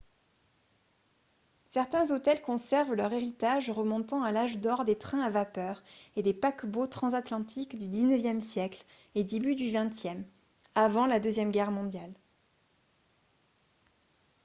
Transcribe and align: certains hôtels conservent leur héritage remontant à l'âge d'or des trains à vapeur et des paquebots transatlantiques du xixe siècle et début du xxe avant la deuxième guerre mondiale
certains 1.67 2.09
hôtels 2.09 2.41
conservent 2.41 2.95
leur 2.95 3.13
héritage 3.13 3.69
remontant 3.69 4.23
à 4.23 4.31
l'âge 4.31 4.57
d'or 4.59 4.83
des 4.83 4.97
trains 4.97 5.21
à 5.21 5.29
vapeur 5.29 5.83
et 6.15 6.23
des 6.23 6.33
paquebots 6.33 6.87
transatlantiques 6.87 7.77
du 7.77 7.85
xixe 7.87 8.43
siècle 8.43 8.83
et 9.13 9.23
début 9.23 9.53
du 9.53 9.69
xxe 9.71 10.07
avant 10.73 11.05
la 11.05 11.19
deuxième 11.19 11.51
guerre 11.51 11.69
mondiale 11.69 12.15